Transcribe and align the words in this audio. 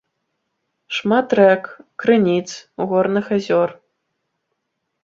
Шмат 0.99 1.29
рэк, 1.39 1.63
крыніц, 2.05 2.47
горных 2.95 3.25
азёр. 3.39 3.69